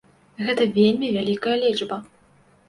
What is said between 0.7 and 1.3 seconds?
вельмі